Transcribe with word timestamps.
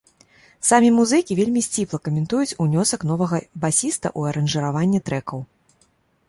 Самі 0.69 0.87
музыкі 0.99 1.35
вельмі 1.39 1.61
сціпла 1.67 1.99
каментуюць 2.07 2.57
унёсак 2.65 3.05
новага 3.11 3.41
басіста 3.67 4.07
ў 4.11 4.33
аранжыраванне 4.33 4.99
трэкаў. 5.13 5.39